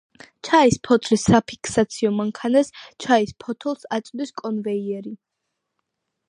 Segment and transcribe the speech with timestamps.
[0.47, 2.73] ჩაის ფოთლის საფიქსაციო მანქანას
[3.05, 5.15] ჩაის ფოთოლს აწვდის კონვეიერი.